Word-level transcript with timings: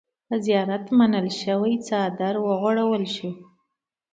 په 0.27 0.35
زيارت 0.45 0.85
منلے 0.97 1.31
شوے 1.41 1.73
څادر 1.87 2.33
اوغوړولے 2.41 3.09
شو۔ 3.15 3.29